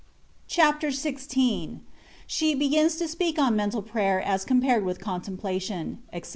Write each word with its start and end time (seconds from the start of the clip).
CHAPTER 0.47 0.87
XVI. 0.87 1.81
SHE 2.25 2.55
BE6IKS 2.55 2.97
TO 2.97 3.07
SPEAK 3.07 3.37
ON 3.37 3.55
MENTAL 3.55 3.83
PRATER 3.83 4.21
AS 4.21 4.43
COMPARED 4.45 4.83
WITH 4.83 4.99
CONTEMPLATION, 4.99 5.99
ETC. 6.11 6.29